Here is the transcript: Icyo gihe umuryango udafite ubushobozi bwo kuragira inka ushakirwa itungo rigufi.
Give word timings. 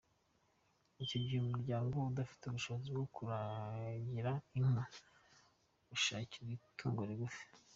Icyo 1.03 1.17
gihe 1.23 1.37
umuryango 1.41 1.93
udafite 2.11 2.43
ubushobozi 2.45 2.87
bwo 2.93 3.05
kuragira 3.15 4.31
inka 4.57 4.83
ushakirwa 5.95 6.51
itungo 6.69 7.01
rigufi. 7.09 7.43